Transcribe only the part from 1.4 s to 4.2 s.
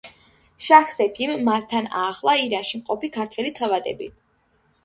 მას თან აახლა ირანში მყოფი ქართველი თავადები.